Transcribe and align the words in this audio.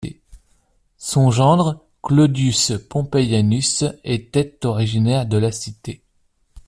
Son 0.97 1.29
gendre 1.29 1.85
Claudius 2.01 2.71
Pompeianus 2.89 3.83
était 4.03 4.65
originaire 4.65 5.27
de 5.27 5.37
la 5.37 5.51
cité. 5.51 6.01